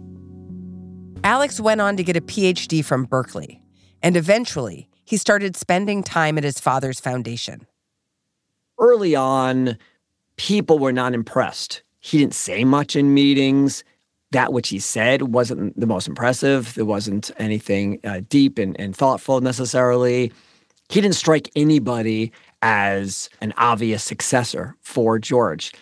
Alex 1.25 1.59
went 1.61 1.81
on 1.81 1.97
to 1.97 2.05
get 2.05 2.17
a 2.17 2.21
PhD 2.21 2.85
from 2.85 3.05
Berkeley, 3.05 3.61
and 4.03 4.17
eventually 4.17 4.89
he 5.05 5.17
started 5.17 5.57
spending 5.57 6.03
time 6.03 6.39
at 6.39 6.45
his 6.45 6.61
father's 6.61 7.01
foundation. 7.01 7.67
Early 8.79 9.17
on, 9.17 9.77
people 10.37 10.79
were 10.79 10.93
not 10.93 11.15
impressed. 11.15 11.83
He 11.99 12.19
didn't 12.19 12.35
say 12.35 12.65
much 12.65 12.95
in 12.95 13.15
meetings. 13.15 13.85
That 14.31 14.53
which 14.53 14.69
he 14.69 14.79
said 14.79 15.23
wasn't 15.23 15.79
the 15.79 15.87
most 15.87 16.07
impressive. 16.07 16.75
There 16.75 16.85
wasn't 16.85 17.31
anything 17.39 17.99
uh, 18.05 18.21
deep 18.29 18.59
and, 18.59 18.79
and 18.79 18.95
thoughtful 18.95 19.41
necessarily. 19.41 20.33
He 20.91 21.01
didn't 21.01 21.17
strike 21.17 21.51
anybody 21.57 22.33
as 22.63 23.31
an 23.41 23.55
obvious 23.57 24.05
successor 24.05 24.77
for 24.81 25.19
George. 25.19 25.73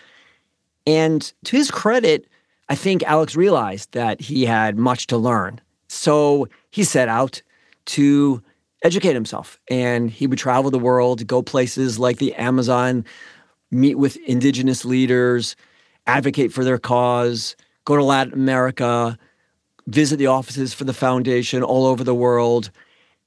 And 0.87 1.33
to 1.45 1.57
his 1.57 1.71
credit, 1.71 2.26
I 2.68 2.75
think 2.75 3.02
Alex 3.04 3.37
realized 3.37 3.92
that 3.92 4.20
he 4.20 4.44
had 4.44 4.76
much 4.78 5.06
to 5.08 5.16
learn. 5.16 5.61
So 5.88 6.49
he 6.70 6.85
set 6.85 7.08
out 7.08 7.42
to 7.87 8.42
educate 8.82 9.14
himself 9.14 9.58
and 9.70 10.11
he 10.11 10.26
would 10.26 10.38
travel 10.38 10.70
the 10.70 10.78
world, 10.78 11.26
go 11.26 11.42
places 11.42 11.99
like 11.99 12.18
the 12.18 12.35
Amazon, 12.35 13.04
meet 13.70 13.96
with 13.96 14.16
indigenous 14.18 14.85
leaders, 14.85 15.56
advocate 16.06 16.52
for 16.52 16.64
their 16.64 16.78
cause, 16.78 17.56
go 17.85 17.96
to 17.96 18.04
Latin 18.04 18.32
America, 18.32 19.16
visit 19.87 20.16
the 20.16 20.26
offices 20.26 20.75
for 20.75 20.85
the 20.85 20.92
foundation 20.92 21.62
all 21.62 21.87
over 21.87 22.04
the 22.04 22.14
world. 22.14 22.70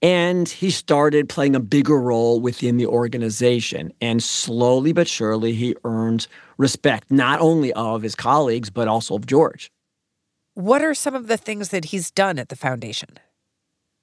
And 0.01 0.48
he 0.48 0.72
started 0.72 1.27
playing 1.27 1.56
a 1.56 1.60
bigger 1.60 2.00
role 2.00 2.39
within 2.39 2.77
the 2.77 2.86
organization. 2.86 3.91
And 4.00 4.24
slowly 4.24 4.94
but 4.94 5.08
surely, 5.08 5.53
he 5.53 5.75
earned 5.84 6.27
respect, 6.58 7.12
not 7.12 7.41
only 7.41 7.74
of 7.74 8.01
his 8.01 8.15
colleagues, 8.15 8.70
but 8.70 8.88
also 8.88 9.15
of 9.15 9.25
George. 9.25 9.72
What 10.53 10.82
are 10.82 10.94
some 10.94 11.15
of 11.15 11.27
the 11.27 11.38
things 11.38 11.70
that 11.70 11.86
he's 11.86 12.12
done 12.12 12.39
at 12.39 12.50
the 12.50 12.56
foundation? 12.56 13.10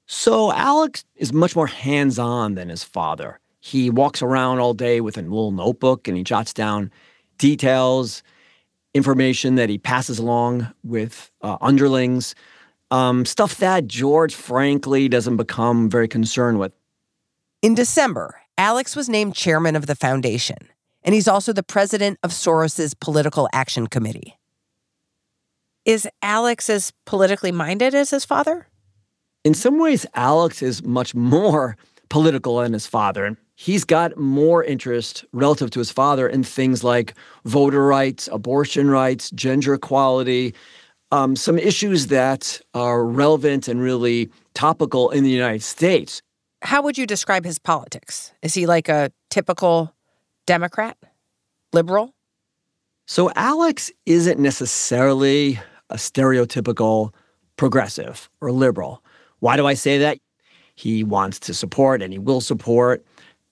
So, 0.06 0.52
Alex 0.52 1.04
is 1.16 1.32
much 1.32 1.56
more 1.56 1.66
hands 1.66 2.18
on 2.18 2.54
than 2.54 2.68
his 2.68 2.84
father. 2.84 3.40
He 3.60 3.90
walks 3.90 4.22
around 4.22 4.60
all 4.60 4.72
day 4.74 5.00
with 5.00 5.18
a 5.18 5.22
little 5.22 5.50
notebook 5.50 6.06
and 6.06 6.16
he 6.16 6.22
jots 6.22 6.52
down 6.52 6.92
details, 7.38 8.22
information 8.94 9.56
that 9.56 9.68
he 9.68 9.78
passes 9.78 10.18
along 10.18 10.72
with 10.84 11.30
uh, 11.42 11.58
underlings 11.60 12.34
um, 12.90 13.24
stuff 13.24 13.56
that 13.58 13.86
George, 13.86 14.34
frankly, 14.34 15.08
doesn't 15.08 15.36
become 15.36 15.88
very 15.90 16.08
concerned 16.08 16.58
with. 16.58 16.72
In 17.62 17.74
December, 17.74 18.40
Alex 18.58 18.94
was 18.94 19.08
named 19.08 19.34
chairman 19.34 19.76
of 19.76 19.86
the 19.86 19.94
foundation, 19.94 20.58
and 21.02 21.14
he's 21.14 21.28
also 21.28 21.52
the 21.52 21.62
president 21.62 22.18
of 22.22 22.32
Soros's 22.32 22.94
Political 22.94 23.48
Action 23.52 23.86
Committee. 23.86 24.38
Is 25.84 26.08
Alex 26.22 26.68
as 26.68 26.92
politically 27.04 27.52
minded 27.52 27.94
as 27.94 28.10
his 28.10 28.24
father? 28.24 28.66
In 29.44 29.54
some 29.54 29.78
ways, 29.78 30.04
Alex 30.14 30.62
is 30.62 30.82
much 30.82 31.14
more 31.14 31.76
political 32.08 32.58
than 32.58 32.72
his 32.72 32.86
father. 32.86 33.24
And 33.24 33.36
he's 33.54 33.84
got 33.84 34.16
more 34.16 34.62
interest 34.64 35.24
relative 35.32 35.70
to 35.70 35.78
his 35.78 35.90
father 35.90 36.28
in 36.28 36.42
things 36.42 36.82
like 36.82 37.14
voter 37.44 37.86
rights, 37.86 38.28
abortion 38.32 38.90
rights, 38.90 39.30
gender 39.30 39.74
equality, 39.74 40.54
um, 41.12 41.36
some 41.36 41.58
issues 41.58 42.08
that 42.08 42.60
are 42.74 43.04
relevant 43.04 43.68
and 43.68 43.80
really 43.80 44.30
topical 44.54 45.10
in 45.10 45.24
the 45.24 45.30
United 45.30 45.62
States. 45.62 46.22
How 46.62 46.82
would 46.82 46.98
you 46.98 47.06
describe 47.06 47.44
his 47.44 47.58
politics? 47.58 48.32
Is 48.42 48.54
he 48.54 48.66
like 48.66 48.88
a 48.88 49.12
typical 49.30 49.94
Democrat, 50.46 50.96
liberal? 51.72 52.14
So 53.06 53.30
Alex 53.36 53.90
isn't 54.04 54.40
necessarily 54.40 55.60
a 55.90 55.96
stereotypical 55.96 57.12
progressive 57.56 58.28
or 58.40 58.50
liberal. 58.50 59.02
Why 59.38 59.56
do 59.56 59.66
I 59.66 59.74
say 59.74 59.98
that? 59.98 60.18
He 60.74 61.04
wants 61.04 61.38
to 61.40 61.54
support 61.54 62.02
and 62.02 62.12
he 62.12 62.18
will 62.18 62.40
support 62.40 63.04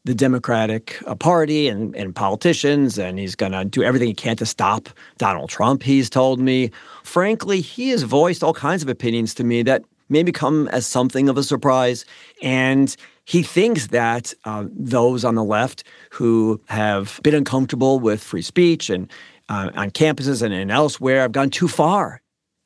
the 0.05 0.15
Democratic 0.15 1.03
uh, 1.07 1.15
Party 1.15 1.67
and, 1.69 1.97
and 1.97 2.15
politicians, 2.15 2.99
and 2.99 3.19
he's 3.19 3.35
going 3.35 3.53
to 3.53 3.65
do 3.65 3.83
everything 3.83 4.09
he 4.09 4.15
can 4.15 4.37
to 4.37 4.47
stop 4.47 4.91
Donald 5.17 5.49
Trump, 5.49 5.83
he's 5.83 6.11
told 6.11 6.39
me. 6.41 6.71
Frankly, 7.03 7.61
he 7.61 7.89
has 7.91 8.03
voiced 8.03 8.45
all 8.45 8.53
kinds 8.53 8.83
of 8.83 8.89
opinions 8.89 9.35
to 9.35 9.45
me 9.45 9.63
that 9.63 9.83
maybe 10.11 10.31
come 10.31 10.69
as 10.69 10.87
something 10.87 11.29
of 11.29 11.39
a 11.39 11.43
surprise. 11.43 12.05
And 12.43 12.95
he 13.25 13.43
thinks 13.43 13.87
that 13.89 14.35
uh, 14.45 14.67
those 14.71 15.25
on 15.25 15.35
the 15.35 15.45
left 15.45 15.85
who 16.11 16.61
have 16.67 17.19
been 17.23 17.35
uncomfortable 17.35 17.99
with 17.99 18.23
free 18.23 18.43
speech 18.43 18.91
and 18.91 19.11
uh, 19.49 19.71
on 19.75 19.91
campuses 19.91 20.43
and, 20.43 20.53
and 20.53 20.71
elsewhere 20.71 21.23
have 21.23 21.33
gone 21.33 21.51
too 21.51 21.69
far. 21.69 22.21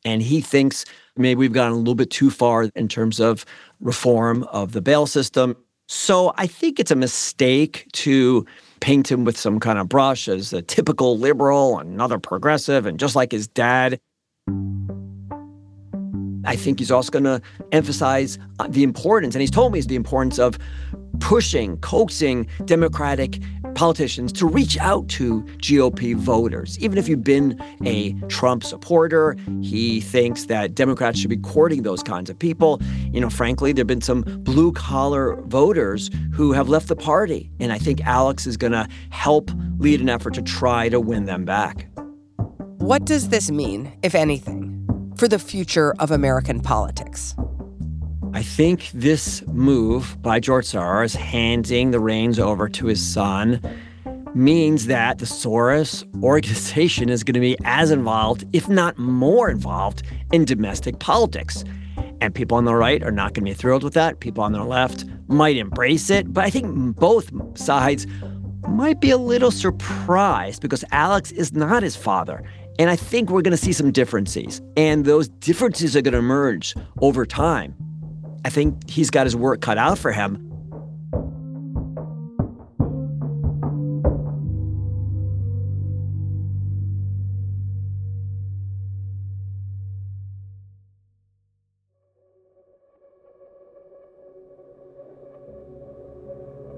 And 0.04 0.22
he 0.22 0.40
thinks 0.40 0.84
maybe 1.16 1.38
we've 1.38 1.52
gone 1.52 1.72
a 1.72 1.76
little 1.76 1.94
bit 1.94 2.10
too 2.10 2.30
far 2.30 2.64
in 2.74 2.88
terms 2.88 3.20
of 3.20 3.44
reform 3.80 4.42
of 4.44 4.72
the 4.72 4.80
bail 4.80 5.06
system. 5.06 5.56
So 5.88 6.34
I 6.36 6.46
think 6.46 6.78
it's 6.78 6.90
a 6.90 6.96
mistake 6.96 7.86
to 7.94 8.44
paint 8.80 9.10
him 9.10 9.24
with 9.24 9.38
some 9.38 9.58
kind 9.58 9.78
of 9.78 9.88
brush 9.88 10.28
as 10.28 10.52
a 10.52 10.60
typical 10.60 11.18
liberal, 11.18 11.78
another 11.78 12.18
progressive, 12.18 12.84
and 12.84 13.00
just 13.00 13.16
like 13.16 13.32
his 13.32 13.48
dad. 13.48 13.98
I 16.48 16.56
think 16.56 16.78
he's 16.78 16.90
also 16.90 17.10
going 17.10 17.24
to 17.24 17.42
emphasize 17.72 18.38
uh, 18.58 18.68
the 18.70 18.82
importance, 18.82 19.34
and 19.34 19.42
he's 19.42 19.50
told 19.50 19.70
me, 19.70 19.78
is 19.78 19.86
the 19.86 19.96
importance 19.96 20.38
of 20.38 20.58
pushing, 21.20 21.76
coaxing 21.78 22.48
Democratic 22.64 23.42
politicians 23.74 24.32
to 24.32 24.46
reach 24.46 24.78
out 24.78 25.06
to 25.08 25.42
GOP 25.58 26.16
voters. 26.16 26.78
Even 26.78 26.96
if 26.96 27.06
you've 27.06 27.22
been 27.22 27.62
a 27.84 28.14
Trump 28.28 28.64
supporter, 28.64 29.36
he 29.60 30.00
thinks 30.00 30.46
that 30.46 30.74
Democrats 30.74 31.18
should 31.18 31.28
be 31.28 31.36
courting 31.36 31.82
those 31.82 32.02
kinds 32.02 32.30
of 32.30 32.38
people. 32.38 32.80
You 33.12 33.20
know, 33.20 33.28
frankly, 33.28 33.72
there 33.72 33.82
have 33.82 33.86
been 33.86 34.00
some 34.00 34.22
blue 34.22 34.72
collar 34.72 35.36
voters 35.42 36.08
who 36.32 36.52
have 36.52 36.70
left 36.70 36.88
the 36.88 36.96
party. 36.96 37.50
And 37.60 37.74
I 37.74 37.78
think 37.78 38.00
Alex 38.06 38.46
is 38.46 38.56
going 38.56 38.72
to 38.72 38.88
help 39.10 39.50
lead 39.78 40.00
an 40.00 40.08
effort 40.08 40.32
to 40.32 40.42
try 40.42 40.88
to 40.88 40.98
win 40.98 41.26
them 41.26 41.44
back. 41.44 41.88
What 42.78 43.04
does 43.04 43.28
this 43.28 43.50
mean, 43.50 43.92
if 44.02 44.14
anything? 44.14 44.77
For 45.18 45.28
the 45.28 45.38
future 45.38 45.94
of 45.98 46.10
American 46.10 46.60
politics? 46.60 47.34
I 48.32 48.42
think 48.42 48.90
this 48.94 49.44
move 49.48 50.20
by 50.22 50.38
George 50.38 50.66
Soros, 50.66 51.16
handing 51.16 51.90
the 51.90 51.98
reins 51.98 52.38
over 52.38 52.68
to 52.68 52.86
his 52.86 53.04
son, 53.04 53.60
means 54.34 54.86
that 54.86 55.18
the 55.18 55.24
Soros 55.24 56.04
organization 56.22 57.08
is 57.08 57.24
going 57.24 57.34
to 57.34 57.40
be 57.40 57.56
as 57.64 57.90
involved, 57.90 58.44
if 58.52 58.68
not 58.68 58.96
more 58.98 59.50
involved, 59.50 60.02
in 60.30 60.44
domestic 60.44 60.98
politics. 61.00 61.64
And 62.20 62.34
people 62.34 62.56
on 62.56 62.64
the 62.64 62.74
right 62.74 63.02
are 63.02 63.10
not 63.10 63.34
going 63.34 63.44
to 63.44 63.50
be 63.50 63.54
thrilled 63.54 63.82
with 63.82 63.94
that. 63.94 64.20
People 64.20 64.44
on 64.44 64.52
the 64.52 64.62
left 64.62 65.04
might 65.28 65.56
embrace 65.56 66.10
it. 66.10 66.32
But 66.32 66.44
I 66.44 66.50
think 66.50 66.96
both 66.96 67.30
sides 67.58 68.06
might 68.68 69.00
be 69.00 69.10
a 69.10 69.18
little 69.18 69.50
surprised 69.50 70.60
because 70.62 70.84
Alex 70.92 71.32
is 71.32 71.52
not 71.52 71.82
his 71.82 71.96
father. 71.96 72.42
And 72.78 72.88
I 72.88 72.96
think 72.96 73.30
we're 73.30 73.42
going 73.42 73.56
to 73.56 73.62
see 73.62 73.72
some 73.72 73.90
differences. 73.90 74.62
And 74.76 75.04
those 75.04 75.28
differences 75.28 75.96
are 75.96 76.02
going 76.02 76.12
to 76.12 76.18
emerge 76.18 76.74
over 77.00 77.26
time. 77.26 77.74
I 78.44 78.50
think 78.50 78.88
he's 78.88 79.10
got 79.10 79.26
his 79.26 79.34
work 79.34 79.60
cut 79.60 79.78
out 79.78 79.98
for 79.98 80.12
him. 80.12 80.44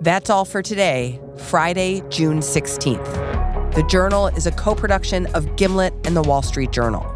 That's 0.03 0.31
all 0.31 0.47
for 0.47 0.63
today, 0.63 1.21
Friday, 1.37 2.03
June 2.09 2.41
16th. 2.41 3.30
The 3.75 3.85
Journal 3.85 4.27
is 4.27 4.49
a 4.49 4.51
co 4.51 4.75
production 4.75 5.27
of 5.27 5.55
Gimlet 5.55 5.95
and 6.05 6.17
the 6.17 6.23
Wall 6.23 6.43
Street 6.43 6.73
Journal. 6.73 7.07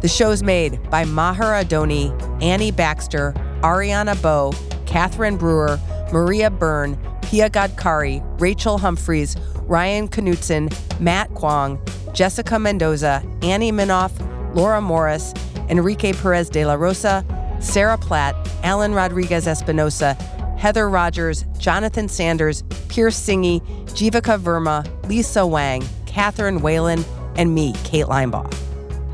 The 0.00 0.06
show's 0.06 0.44
made 0.44 0.80
by 0.90 1.04
Maher 1.04 1.64
Adoni, 1.64 2.12
Annie 2.40 2.70
Baxter, 2.70 3.32
Ariana 3.62 4.20
Bow, 4.22 4.52
Catherine 4.86 5.36
Brewer, 5.36 5.80
Maria 6.12 6.50
Byrne, 6.50 6.96
Pia 7.22 7.50
Gadkari, 7.50 8.22
Rachel 8.40 8.78
Humphreys, 8.78 9.36
Ryan 9.62 10.06
Knutson, 10.06 10.72
Matt 11.00 11.34
Kwong, 11.34 11.80
Jessica 12.14 12.60
Mendoza, 12.60 13.20
Annie 13.42 13.72
Minoff, 13.72 14.12
Laura 14.54 14.80
Morris, 14.80 15.34
Enrique 15.68 16.12
Perez 16.12 16.48
de 16.48 16.64
la 16.64 16.74
Rosa, 16.74 17.24
Sarah 17.58 17.98
Platt, 17.98 18.36
Alan 18.62 18.94
Rodriguez 18.94 19.48
Espinosa, 19.48 20.16
Heather 20.58 20.90
Rogers, 20.90 21.44
Jonathan 21.58 22.08
Sanders, 22.08 22.64
Pierce 22.88 23.16
Singgih, 23.16 23.60
Jivika 23.90 24.40
Verma, 24.40 24.84
Lisa 25.08 25.46
Wang, 25.46 25.84
Catherine 26.04 26.60
Whelan, 26.60 27.04
and 27.36 27.54
me, 27.54 27.74
Kate 27.84 28.06
Linebaugh. 28.06 28.52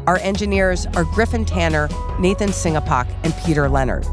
Our 0.07 0.17
engineers 0.19 0.87
are 0.97 1.05
Griffin 1.05 1.45
Tanner, 1.45 1.91
Nathan 2.19 2.49
Singapok, 2.49 3.07
and 3.25 3.35
Peter 3.45 3.69
Leonard. 3.69 4.07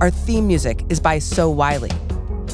Our 0.00 0.10
theme 0.10 0.46
music 0.46 0.86
is 0.88 1.00
by 1.00 1.18
So 1.18 1.50
Wylie. 1.50 1.90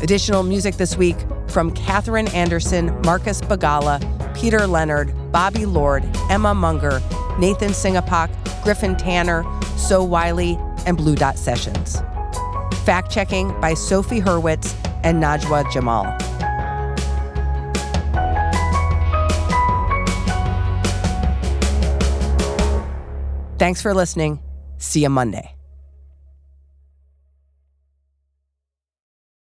Additional 0.02 0.42
music 0.42 0.74
this 0.74 0.96
week 0.96 1.16
from 1.46 1.70
Catherine 1.70 2.28
Anderson, 2.28 3.00
Marcus 3.02 3.40
Bagala, 3.40 4.02
Peter 4.36 4.66
Leonard, 4.66 5.14
Bobby 5.30 5.66
Lord, 5.66 6.04
Emma 6.30 6.52
Munger, 6.52 7.00
Nathan 7.38 7.70
Singapok, 7.70 8.28
Griffin 8.64 8.96
Tanner, 8.96 9.44
So 9.76 10.02
Wylie, 10.02 10.58
and 10.84 10.96
Blue 10.96 11.14
Dot 11.14 11.38
Sessions. 11.38 12.02
Fact 12.86 13.10
checking 13.10 13.48
by 13.60 13.74
Sophie 13.74 14.20
Hurwitz 14.20 14.72
and 15.02 15.20
Najwa 15.20 15.68
Jamal. 15.72 16.04
Thanks 23.58 23.82
for 23.82 23.92
listening. 23.92 24.38
See 24.78 25.02
you 25.02 25.10
Monday. 25.10 25.55